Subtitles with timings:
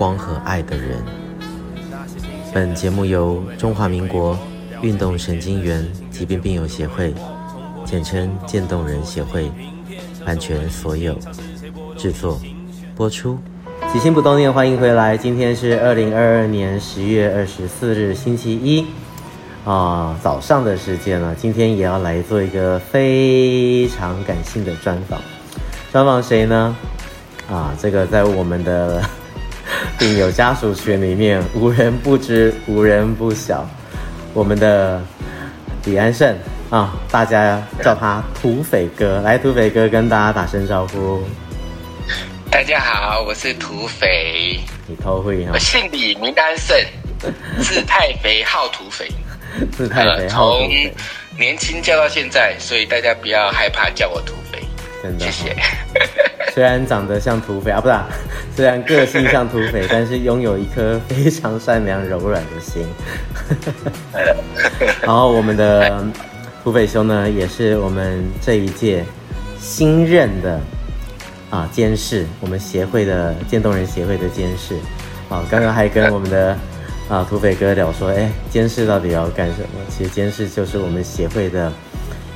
[0.00, 0.96] 光和爱的人。
[2.54, 4.34] 本节目由中华民国
[4.80, 7.12] 运动神经元疾病病友协会，
[7.84, 9.52] 简称渐冻人协会，
[10.24, 11.14] 版权所有，
[11.98, 12.40] 制作
[12.96, 13.38] 播出。
[13.92, 15.18] 起心不冻念，欢迎回来。
[15.18, 18.86] 今天是二零二二年十月二十四日，星期一
[19.66, 21.34] 啊，早上的时间了。
[21.34, 25.20] 今天也要来做一个非常感性的专访。
[25.92, 26.74] 专访谁呢？
[27.50, 29.04] 啊，这个在我们的。
[30.00, 33.68] 病友家属群里面无人不知，无人不晓。
[34.32, 34.98] 我们的
[35.84, 36.34] 李安胜
[36.70, 39.20] 啊，大家叫他土匪哥。
[39.20, 41.22] 来，土匪哥跟大家打声招呼。
[42.50, 44.58] 大家好，我是土匪。
[44.86, 45.50] 你偷会哈？
[45.52, 46.74] 我姓李，名安胜，
[47.60, 49.06] 字太肥，号土匪。
[49.70, 50.94] 字太肥，号土匪。
[50.94, 54.39] 从年轻叫到现在，所以大家不要害怕叫我土匪。
[55.02, 55.56] 真的，谢谢。
[56.52, 58.08] 虽然长得像土匪啊，不是、啊，
[58.56, 62.84] 虽然个性像土匪， 但是拥有一颗非常善良柔软的心。
[65.02, 66.04] 然后我们的
[66.64, 69.04] 土匪兄呢，也是我们这一届
[69.60, 70.60] 新任的
[71.50, 74.74] 啊监事，我们协会的渐冻人协会的监事。
[75.28, 76.58] 啊，刚刚还跟我们的
[77.08, 79.68] 啊土匪哥聊说，哎，监事到底要干什么？
[79.88, 81.72] 其实监事就是我们协会的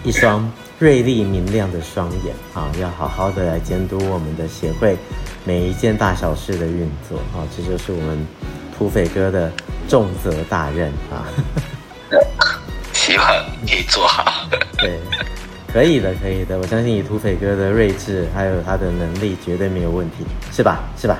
[0.04, 0.48] 一双。
[0.78, 4.96] 锐利明亮的双眼啊，要好好的来监督我们的协会
[5.44, 8.26] 每一件大小事的运作啊，这就是我们
[8.76, 9.52] 土匪哥的
[9.88, 11.24] 重责大任啊。
[12.92, 13.26] 希望
[13.62, 14.48] 你做好。
[14.78, 14.98] 对，
[15.72, 20.82] 可以的，可以的，我相信以土匪哥的睿智还有他的能力，绝对没有问题，是吧？
[20.98, 21.18] 是吧？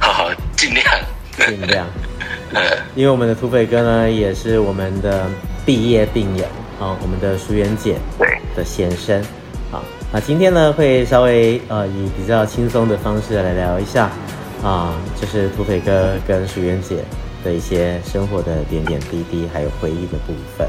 [0.00, 0.84] 好 好，尽量，
[1.46, 1.86] 尽量。
[2.94, 5.26] 因为我们的土匪哥呢，也是我们的
[5.64, 6.44] 毕业病友。
[6.78, 7.96] 啊，我们的淑媛姐
[8.54, 9.20] 的先生，
[9.72, 9.80] 啊，
[10.12, 14.10] 那今天呢会稍微呃以比较轻松的方式来聊一下，
[14.62, 16.98] 啊，就是土匪哥跟淑媛姐
[17.42, 20.68] 的一些生活的点点滴滴，还有回忆的部分，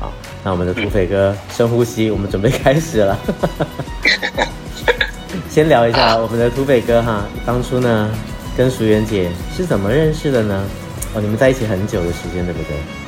[0.00, 0.10] 啊，
[0.42, 3.18] 那我们的土匪哥深呼吸，我们准备开始了，
[5.48, 8.10] 先聊一下我们的土匪哥哈，当初呢
[8.56, 10.64] 跟淑媛姐是怎么认识的呢？
[11.14, 12.70] 哦，你们在一起很久的时间，对不对？
[12.70, 13.05] 对。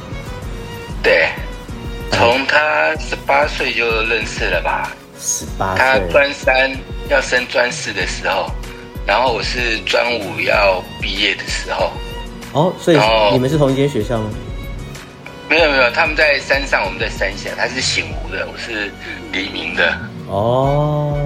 [2.88, 4.90] 从他十八岁就认识了吧？
[5.18, 5.84] 十八岁。
[5.84, 6.70] 他专三
[7.08, 8.50] 要升专四的时候，
[9.06, 11.92] 然后我是专五要毕业的时候。
[12.52, 12.98] 哦，所以
[13.32, 14.30] 你们是同一间学校吗？
[15.48, 17.50] 没有没有，他们在山上，我们在山下。
[17.56, 18.90] 他是醒湖的，我是
[19.32, 19.98] 黎明的。
[20.28, 21.18] 哦，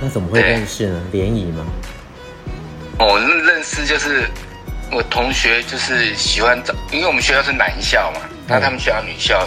[0.00, 1.02] 那怎么会认识呢？
[1.12, 1.64] 联谊吗？
[2.98, 4.26] 哦，认识就是
[4.90, 9.46] 我同学，就是喜欢找，因为我们学校是男校嘛，那他们学校女校。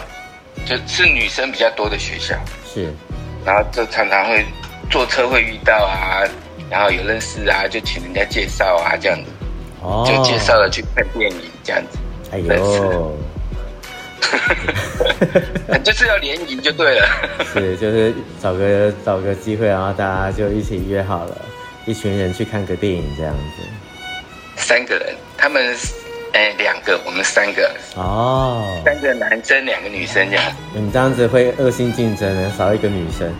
[0.65, 2.91] 就是女生比较多的学校，是，
[3.45, 4.43] 然后就常常会
[4.89, 6.23] 坐车会遇到啊，
[6.71, 9.29] 然后有认识啊，就请人家介绍啊，这样子，
[9.81, 11.99] 哦，就介绍了去看电影这样子，
[12.31, 13.15] 哎呦，
[15.83, 17.07] 就是要联谊就对了，
[17.53, 18.11] 是，就是
[18.41, 21.37] 找个找个机会，然后大家就一起约好了，
[21.85, 23.63] 一群人去看个电影这样子，
[24.55, 25.75] 三个人，他们。
[26.35, 30.43] 哎，两个，我们三个哦，三个男生，两个女生这样。
[30.73, 33.33] 你这样子会恶性竞争的，少一个女生。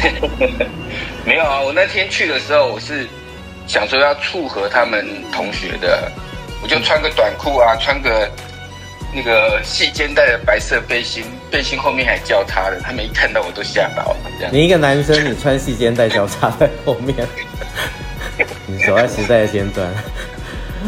[1.26, 3.06] 没有啊，我那天去的时候，我是
[3.66, 6.10] 想说要撮合他们同学的，
[6.62, 8.30] 我就穿个短裤啊，穿个
[9.14, 14.16] 那个细肩带的白色背心，背心后面还交叉的，他们一看到我都吓到了。
[14.38, 17.14] 这样，你一个男生，你穿细肩带交叉在后面，
[18.66, 19.86] 你走在时代的尖端。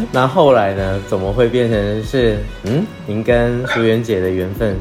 [0.11, 1.01] 那后来呢？
[1.07, 2.85] 怎么会变成是嗯？
[3.05, 4.77] 您跟淑媛姐的缘分，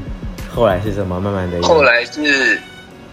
[0.54, 1.62] 后来是怎么慢慢的？
[1.62, 2.60] 后来是，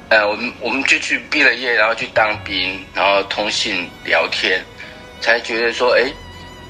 [0.10, 4.62] 呃，我们我们就去毕了业，然后去当兵，然后通信聊天，
[5.22, 6.04] 才觉得说，哎，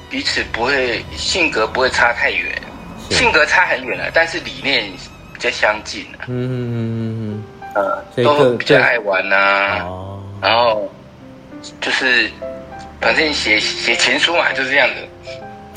[0.09, 2.61] 彼此不会性格不会差太远，
[3.09, 4.85] 性格差很远了，但是理念
[5.33, 6.25] 比较相近了。
[6.27, 7.43] 嗯嗯嗯
[7.75, 7.83] 嗯
[8.15, 10.87] 嗯，都比较爱玩呐、啊，哦，然后
[11.81, 12.29] 就是
[13.01, 14.95] 反正写写情书嘛，就是这样子。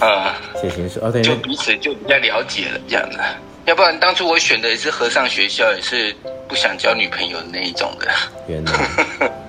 [0.00, 3.18] 啊，写情书哦，对就彼此就比较了解了这样的。
[3.64, 6.14] 要不然当初我选的也是和尚学校，也是
[6.46, 8.06] 不想交女朋友的那一种的。
[8.46, 8.72] 原来，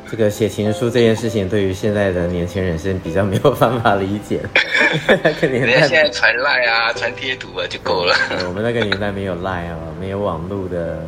[0.09, 4.39] 这个写情书这件事情，对于现在的年轻人是比较没有办法理解。
[5.21, 8.15] 那个年代，现在传赖啊，传贴图啊就够了。
[8.47, 10.99] 我们那个年代没有赖啊，没有网络的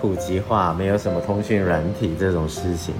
[0.00, 2.92] 普及化，没有什么通讯软体这种事情。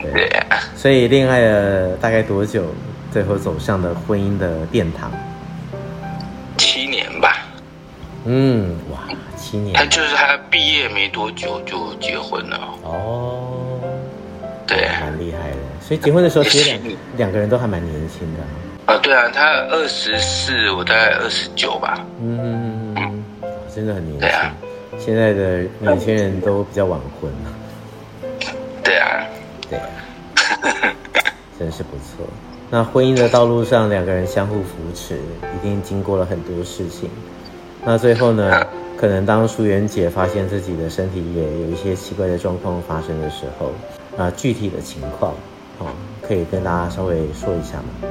[0.00, 0.60] 对， 对啊。
[0.76, 2.66] 所以恋爱了大概多久，
[3.14, 5.08] 最后走向了婚姻的殿堂？
[6.58, 7.46] 七年吧。
[8.24, 8.98] 嗯，哇，
[9.36, 9.72] 七年。
[9.72, 12.58] 他就是他毕业没多久就结婚了。
[12.82, 13.78] 哦。
[14.66, 15.56] 对，蛮厉害的。
[15.80, 16.82] 所以结婚的时候，其实两
[17.18, 18.92] 两个人都还蛮年轻的。
[18.92, 22.04] 啊，对啊，他二十四，我大概二十九吧。
[22.20, 23.24] 嗯嗯嗯，
[23.72, 24.20] 真的很年轻。
[24.22, 24.52] 对啊，
[24.98, 27.30] 现在的年轻人都比较晚婚。
[28.82, 29.24] 对啊，
[29.70, 29.86] 对啊，
[31.56, 32.26] 真是不错。
[32.74, 37.08] 那婚姻的道路上，两个人相互扶持，一定经过了很多事情。
[37.84, 38.66] 那最后呢，
[38.98, 43.70] 可能当淑媛姐发现自己的身体也有一些奇怪的状况发生的时候。
[44.20, 45.32] 啊，具体的情况，
[45.78, 45.86] 哦，
[46.20, 48.08] 可以跟大家稍微说一下吗？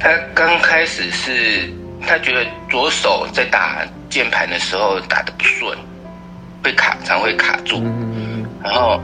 [0.00, 1.70] 他刚开始是，
[2.00, 5.76] 他觉得左手在打键盘的时候打的不顺，
[6.64, 8.98] 会卡，常会卡住，嗯、然后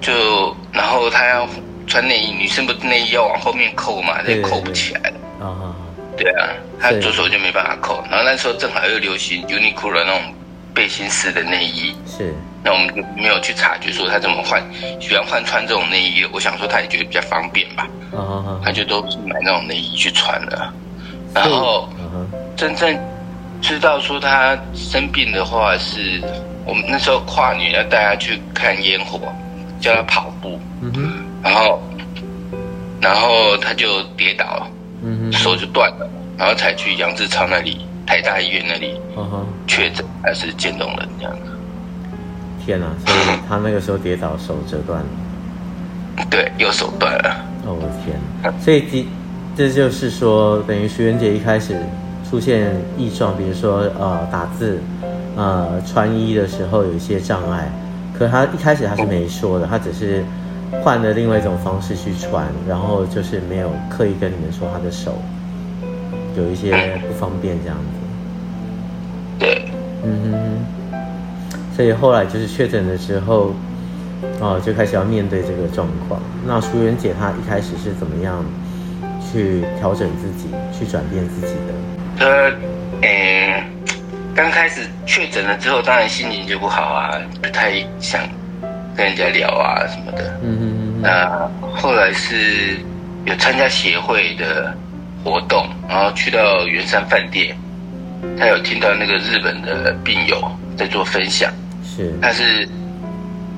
[0.00, 0.12] 就，
[0.72, 1.48] 然后他要
[1.94, 5.16] 穿内衣，女生不是内衣要往后面扣嘛，也扣不起来了。
[5.38, 5.76] 啊啊，
[6.16, 6.48] 对啊，
[6.80, 10.20] 她左手就没办法扣，然后那时候正好又流行 Uniqlo 那种
[10.74, 12.34] 背心式的内衣，是。
[12.64, 14.60] 那我们就没有去察觉说她怎么换，
[15.00, 16.26] 喜欢换穿这种内衣。
[16.32, 17.86] 我想说她也觉得比较方便吧，
[18.64, 20.72] 她就都是买那种内衣去穿的。
[21.32, 21.88] 然后
[22.56, 22.98] 真正
[23.62, 26.20] 知道说她生病的话，是
[26.66, 29.32] 我们那时候跨年要带他去看烟火，
[29.80, 30.58] 叫他跑步，
[31.44, 31.80] 然后
[33.00, 34.66] 然后他就跌倒了，
[35.30, 36.08] 手就断了，
[36.38, 38.98] 然后才去杨志超那里，台大医院那里
[39.66, 41.52] 确诊还是渐冻人这样子。
[42.64, 42.96] 天呐、啊！
[43.04, 45.06] 所以他那个时候跌倒，手折断了。
[46.30, 47.44] 对，右手断了。
[47.66, 48.60] 哦，我的天！
[48.60, 49.06] 所以这
[49.54, 51.76] 这就是说，等于徐媛姐一开始
[52.28, 54.80] 出现异状，比如说呃打字、
[55.36, 57.70] 呃穿衣的时候有一些障碍，
[58.18, 60.24] 可他一开始他是没说的，他只是
[60.82, 65.20] 换了另外一种方式去穿，然后就是没有刻意跟你们说他的手
[66.36, 67.84] 有一些不方便这样子。
[69.38, 69.68] 对，
[70.02, 70.98] 嗯哼哼。
[71.76, 73.52] 所以后来就是确诊的时候，
[74.40, 76.20] 哦，就开始要面对这个状况。
[76.46, 78.44] 那淑媛姐她一开始是怎么样
[79.20, 82.24] 去调整自己，去转变自己的？
[82.24, 82.52] 呃，
[83.02, 83.64] 嗯，
[84.36, 87.10] 刚开始确诊了之后，当然心情就不好啊，
[87.42, 88.22] 不太想
[88.96, 90.38] 跟人家聊啊什么的。
[90.42, 91.02] 嗯嗯嗯。
[91.02, 92.78] 那后来是
[93.24, 94.74] 有参加协会的
[95.22, 97.56] 活动，然后去到圆山饭店，
[98.38, 101.52] 他有听到那个日本的病友在做分享。
[101.84, 102.68] 是，他是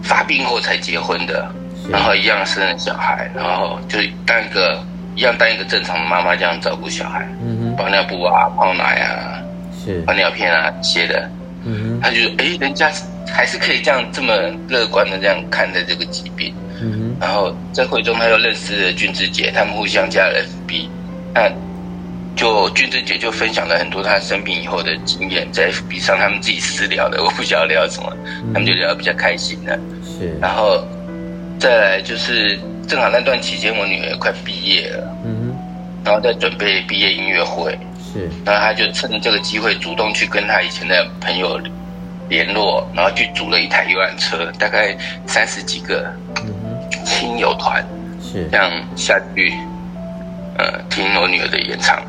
[0.03, 1.51] 发病后才结婚的，
[1.89, 4.83] 然后一样生了小孩，然后就当一个
[5.15, 9.41] 一样当一个正常的妈妈这样照顾小孩，嗯哼，包尿布啊，泡奶啊，
[9.85, 11.31] 是，换尿片啊这些的，
[11.65, 12.91] 嗯哼，他就说，哎，人家
[13.37, 14.33] 还是可以这样这么
[14.67, 20.89] 乐观的这样看待这个疾病，嗯哼，然后在会中他又认识了俊之姐，他们互相加了 FB，
[21.35, 21.53] 那。
[22.37, 29.73] 就俊之姐就分享了很多她生病以后的经验，在 FB 上他们自己私聊的，我不晓得聊什么，嗯、他们就聊得比较开心的。
[30.05, 30.87] 是，然后
[31.59, 35.57] 再来就是正好那段期间，我女儿快毕业了，嗯，
[36.05, 37.73] 然后在准备毕业音乐会，
[38.13, 41.59] 是，然后他就趁这个机会主动去跟他以前的朋友
[42.29, 46.13] 联络，然后去组了一台游览车，大概三十几个
[47.05, 47.85] 亲友团，
[48.23, 49.53] 是这样下去，
[50.59, 52.03] 呃，听我女儿的演唱。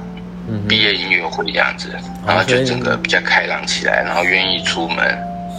[0.65, 1.93] 毕业音乐会这样子，
[2.25, 4.97] 然后就整个比较开朗起来，然后愿意出门。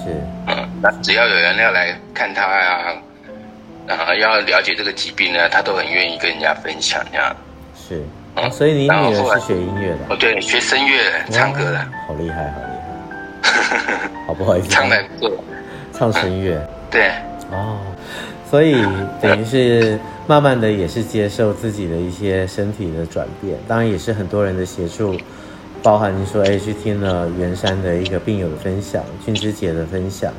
[0.03, 0.09] 是，
[0.47, 2.95] 嗯，那只要有人要来看他呀，
[3.87, 7.37] 然后要了解这个疾病呢，他都很愿意跟人家分享这样。
[7.77, 8.03] 是，
[8.37, 9.99] 嗯，所以你女儿是学音乐的？
[10.09, 10.97] 哦，对，学声乐，
[11.31, 11.79] 唱歌的。
[12.07, 12.78] 好厉害，好厉害。
[14.27, 14.69] 好不好意思？
[14.69, 15.31] 唱的歌，
[15.93, 16.61] 唱声乐。
[16.91, 17.11] 对。
[17.51, 17.79] 哦，
[18.51, 18.77] 所以
[19.21, 19.99] 等于是。
[20.29, 25.17] 慢慢的也是接受自己的一些身体的转变，当然也是很多人的协助，
[25.83, 30.31] 包含你说哎去听了袁山的一个病友的分享，君之姐的分享，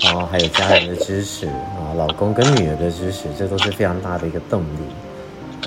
[0.00, 5.66] 然后还有家人的支持啊，老公跟女儿的支持，这都是非常大的一个动力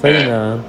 [0.00, 0.60] 所以呢，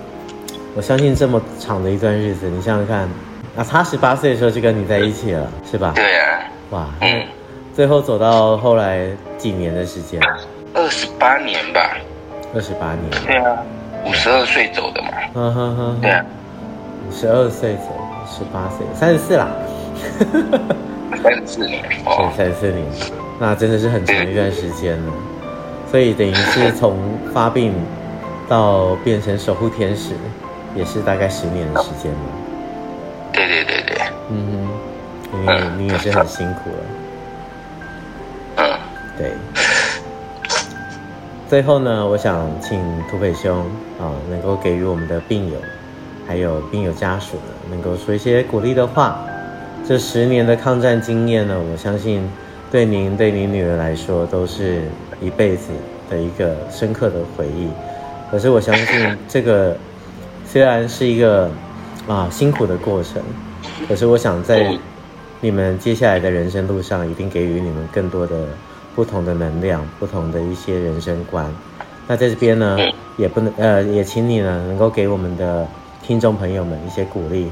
[0.76, 3.10] 我相信这么长的一段日子，你想想看，
[3.58, 5.92] 啊，他十八岁的时候就跟你在一起了，是吧？
[5.96, 6.40] 对啊。
[6.70, 7.24] 哇，嗯，
[7.74, 10.22] 最后走到后来几年的时间？
[10.74, 11.98] 二十八年吧。
[12.54, 13.58] 二十八年，对啊，
[14.06, 16.24] 五十二岁走的嘛，嗯哼哼，对啊，
[17.08, 17.94] 五十二岁走，
[18.26, 19.50] 十八岁，三十四啦，
[21.22, 22.86] 三十四年，对，三十四年，
[23.40, 25.14] 那真的是很长一段时间了。
[25.92, 26.98] 所以等于是从
[27.34, 27.74] 发病
[28.48, 30.14] 到变成守护天使，
[30.74, 32.20] 也是大概十年的时间了。
[33.38, 33.98] 对对对对，
[34.32, 34.68] 嗯
[35.32, 36.78] 哼，因为你也是很辛苦了。
[38.56, 38.80] 嗯，
[39.16, 39.32] 对。
[41.48, 43.60] 最后呢，我想请土匪兄
[44.00, 45.58] 啊，能够给予我们的病友，
[46.28, 49.20] 还有病友家属呢，能够说一些鼓励的话。
[49.88, 52.28] 这十年的抗战经验呢，我相信
[52.72, 54.82] 对您、对您女儿来说，都是
[55.22, 55.70] 一辈子
[56.10, 57.70] 的一个深刻的回忆。
[58.32, 59.78] 可是我相信，这个
[60.46, 61.50] 虽然是一个
[62.08, 63.22] 啊辛苦的过程，
[63.88, 64.76] 可是我想在
[65.42, 68.36] 你们接下来的人生路上，一定给予你们更多的。
[68.96, 71.46] 不同的能量，不同的一些人生观。
[72.08, 72.76] 那在这边呢，
[73.16, 75.68] 也不能呃，也请你呢，能够给我们的
[76.02, 77.52] 听众朋友们一些鼓励，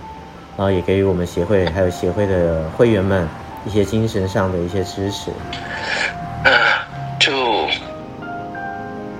[0.57, 3.29] 然后也给予我们协会还有协会的会员们
[3.63, 5.29] 一些精神上的一些支持。
[6.45, 6.51] 嗯，
[7.19, 7.31] 就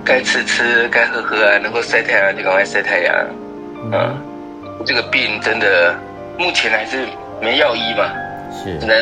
[0.04, 3.14] 该吃吃，该喝喝啊，能够晒太阳就赶快晒太阳。
[3.92, 4.16] 嗯，
[4.84, 5.94] 这个病真的
[6.38, 7.06] 目前还是
[7.40, 8.10] 没药医嘛，
[8.52, 8.96] 是只能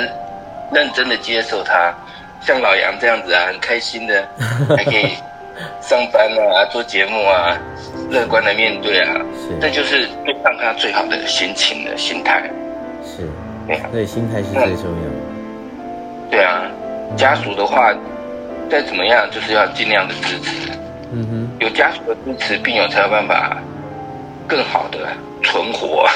[0.73, 1.93] 认真的接受它。
[2.41, 4.29] 像老杨这样子啊，很开心的，
[4.77, 5.15] 还可以
[5.81, 7.57] 上班啊，做节目啊，
[8.11, 10.09] 乐观的面对啊，是，这就是
[10.45, 12.43] 让他最好的心情的心态。
[13.03, 13.27] 是，
[13.91, 15.17] 对心态是最重要的。
[15.71, 16.63] 嗯、对啊，
[17.17, 17.95] 家属的话，
[18.69, 20.71] 再怎么样，就是要尽量的支持。
[21.13, 23.57] 嗯哼，有家属的支持，病友才有办法
[24.47, 24.99] 更好的
[25.45, 26.09] 存活。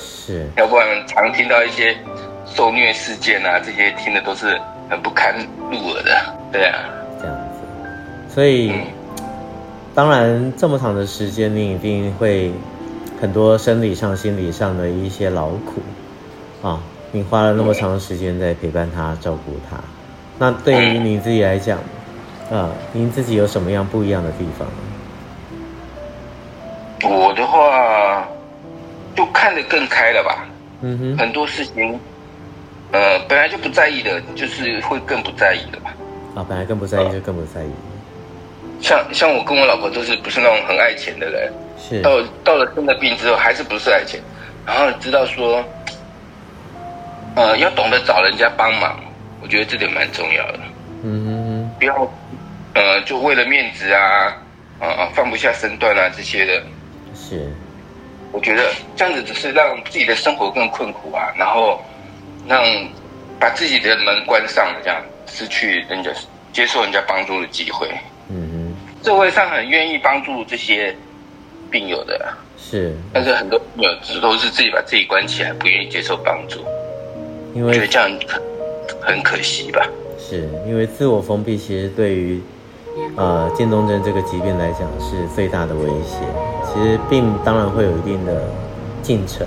[0.00, 1.96] 是， 要不然常听到一些
[2.46, 4.60] 受虐事件啊，这些听的都是。
[4.86, 5.34] 很不堪
[5.70, 6.84] 入耳的，对啊，
[7.18, 8.84] 这样子，所以、嗯、
[9.94, 12.52] 当然这么长的时间，你一定会
[13.18, 15.80] 很多生理上、心理上的一些劳苦
[16.62, 16.82] 啊。
[17.12, 19.78] 你花了那么长的时间在陪伴他、照顾他，
[20.38, 21.78] 那对于你自己来讲，
[22.52, 24.68] 啊，您自己有什么样不一样的地方？
[29.44, 30.46] 看得更开了吧。
[30.80, 32.00] 嗯哼，很多事情。
[32.92, 35.92] 呃，本来就不在意的，就是会更不在意的吧。
[36.34, 37.70] 啊，本来更不在意，就更不在意。
[38.80, 44.18] 像像我跟我老婆都是不是那种很爱钱的人，是到到了生了病之后，还是不是爱钱，
[44.64, 45.62] 然后知道说，
[47.36, 48.98] 呃，要懂得找人家帮忙，
[49.42, 50.60] 我觉得这点蛮重要的。
[51.02, 52.10] 嗯不要，
[52.72, 54.36] 呃，就为了面子啊，
[54.80, 56.62] 啊啊，放不下身段啊这些的。
[57.14, 57.52] 是，
[58.34, 61.80] 我觉得这样子只是让自己的生活更困苦啊，然后。
[62.46, 62.62] 让
[63.40, 66.10] 把自己的门关上了，这样失去人家
[66.52, 67.88] 接受人家帮助的机会。
[68.28, 70.94] 嗯哼，社会上很愿意帮助这些
[71.70, 72.20] 病友的，
[72.58, 76.60] 是，但是很多病友只都是自己把自己关起来，不愿意接受帮助。
[77.54, 78.10] 因为觉得这样
[79.00, 79.88] 很可惜吧？
[80.18, 82.42] 是因为自我封闭，其实对于
[83.16, 86.18] 呃渐冻症这个疾病来讲是最大的威胁。
[86.72, 88.48] 其实病当然会有一定的
[89.02, 89.46] 进程。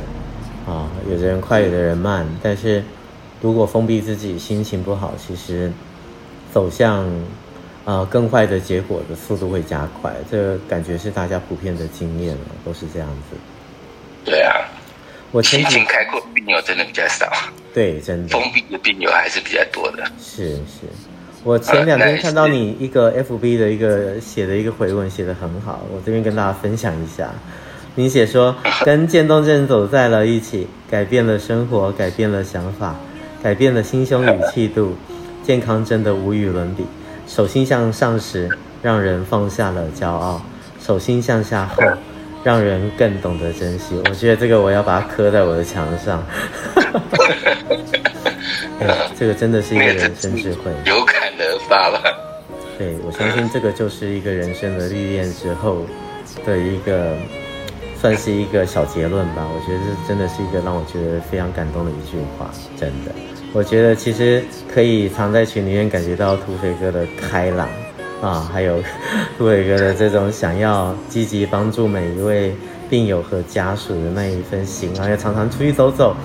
[0.68, 2.84] 啊，有的人快，有的人慢，但是
[3.42, 5.72] 如果封闭自己，心情不好，其实
[6.51, 7.06] 走向
[7.86, 10.13] 啊、呃、更坏的结果的速度会加快。
[10.30, 13.38] 这个感觉是大家普遍的经验了，都是这样子。
[14.25, 14.51] 对啊，
[15.32, 17.25] 我心情开阔的病友真的比较少。
[17.74, 18.27] 对，真的。
[18.27, 20.04] 封闭的病友还是比较多的。
[20.20, 20.86] 是是，
[21.48, 27.30] 我前两天看到你一个 FB 的一个写的一个回文，写的很好，我这边跟大家分享一下。
[27.96, 32.94] 你写说， 跟渐冻症走在了一起，改变了生活，改变了想法，
[33.42, 34.94] 改变了心胸与气度，
[35.42, 36.86] 健康真的无与伦比。
[37.25, 38.50] 手心向上时，
[38.84, 40.42] 让人放下了骄傲；
[40.86, 41.82] 手心向下后，
[42.44, 43.96] 让人更懂得珍惜。
[44.10, 46.22] 我觉得这个我要把它刻在我的墙上。
[48.80, 51.16] 哎，这个真的是一个人生智慧， 有感
[51.69, 52.01] 而发吧？
[52.77, 55.86] 对，我相信这个就是一个人生的历练之后
[56.45, 57.13] 的一个。
[58.00, 62.47] 算是一个小结论吧，我觉得这真的是一个让我觉得非常感动的一句话，
[62.79, 63.12] 真的。
[63.53, 67.67] 我觉得其实可以常在群里面感觉到土匪哥的开朗
[68.21, 68.77] 啊，还有
[69.36, 72.53] 土匪哥的这种想要积极帮助每一位
[72.88, 76.15] 病友和家属的那一份心，然后也常常出去走走，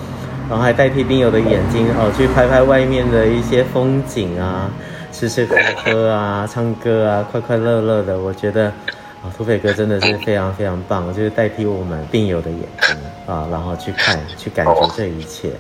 [0.51, 4.71] 然后还代替病友的眼睛哦，去拍拍外面的一些风景啊，
[5.29, 8.73] 吃吃喝喝啊，唱歌啊，快快乐乐的，我觉得。
[9.23, 15.53] 啊，土匪哥真的是非常非常棒，就是代替我们病友的眼睛啊，然后去看、去感觉这一切，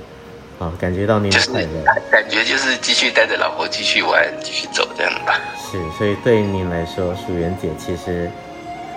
[0.58, 5.40] 啊，感觉到您的快乐，感觉就是继续带着老婆继续玩、继续走这样吧。
[5.56, 8.28] 是，所以对于您来说，淑媛姐其实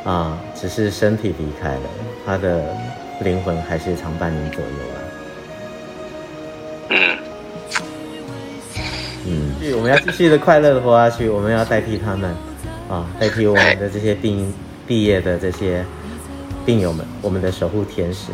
[0.03, 1.81] 啊，只是身体离开了，
[2.25, 2.63] 她的
[3.19, 5.04] 灵魂还是常伴您左右啊。
[9.73, 12.29] 我们要继续的快乐的活下去，我们要代替他们。
[12.87, 14.53] 啊，代替我们的这些病
[14.85, 15.83] 毕业的这些
[16.67, 18.27] 病友们，我们的守护天使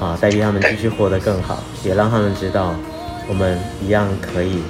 [0.00, 2.74] 啊，代替他们继续活得更好，也让他们知道
[3.28, 4.60] 我们一样可以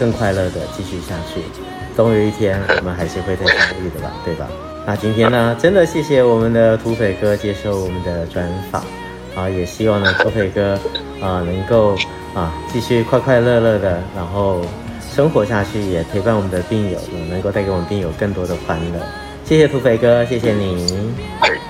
[0.00, 1.42] 更快乐的继续下去。
[1.94, 4.48] 总有一天，我们还是会再相遇的吧，对吧？
[4.86, 8.82] 那今天呢，真的谢谢我们的土匪哥接受我们的专访
[9.36, 10.78] 啊，也希望呢，土匪哥
[11.20, 11.94] 啊能够
[12.34, 14.62] 啊继续快快乐乐的，然后。
[15.14, 18.98] 生活下去，也陪伴我们的病友，能够带给我们病友更多的欢乐。
[19.44, 21.14] 谢谢土匪哥，谢谢你，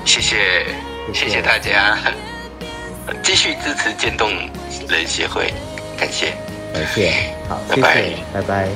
[0.05, 0.37] 谢谢，
[1.13, 1.43] 谢谢。
[1.43, 1.99] 大家，
[3.23, 4.31] 继续支持渐冻
[4.89, 5.53] 人协会，
[5.99, 6.33] 感谢，
[6.73, 8.69] 感谢，好，谢谢，拜拜。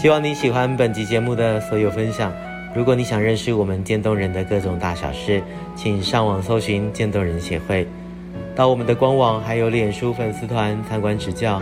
[0.00, 2.32] 希望你喜欢本集节目的所有分享。
[2.74, 5.42] 如果你想认识我们渐冻人的各种大小事，
[5.76, 7.86] 请上网搜寻渐冻人协会，
[8.56, 11.60] 到我们的官网还有脸书粉丝团参观指教。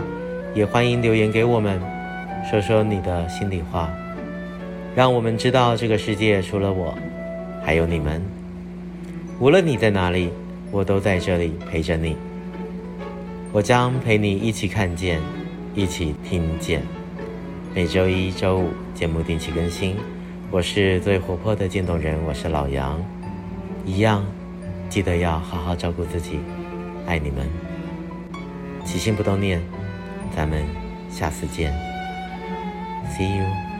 [0.55, 1.81] 也欢迎留言给我们，
[2.49, 3.89] 说说你的心里话，
[4.95, 6.97] 让我们知道这个世界除了我，
[7.61, 8.21] 还有你们。
[9.41, 10.29] 无论你在哪里，
[10.71, 12.15] 我都在这里陪着你。
[13.51, 15.19] 我将陪你一起看见，
[15.75, 16.81] 一起听见。
[17.71, 19.95] 每周一、周五节目定期更新，
[20.49, 22.99] 我是最活泼的渐冻人，我是老杨，
[23.85, 24.25] 一样，
[24.89, 26.39] 记得要好好照顾自己，
[27.05, 27.47] 爱你们，
[28.83, 29.61] 起心动念，
[30.35, 30.63] 咱们
[31.11, 31.71] 下次见
[33.11, 33.78] ，See you。